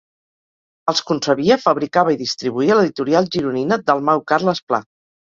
Els 0.91 1.01
concebia, 1.09 1.57
fabricava 1.65 2.15
i 2.15 2.17
distribuïa 2.21 2.77
l'editorial 2.79 3.27
gironina 3.35 3.77
Dalmau 3.91 4.23
Carles 4.33 4.63
Pla. 4.73 4.81